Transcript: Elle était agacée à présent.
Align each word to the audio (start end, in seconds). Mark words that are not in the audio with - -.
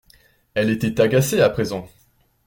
Elle 0.55 0.71
était 0.71 0.99
agacée 0.99 1.41
à 1.41 1.49
présent. 1.51 1.87